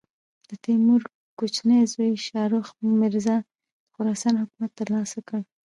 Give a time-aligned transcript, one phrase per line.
[0.49, 1.01] د تیمور
[1.37, 2.67] کوچني زوی شاهرخ
[3.01, 3.45] مرزا د
[3.93, 5.39] خراسان حکومت تر لاسه کړ.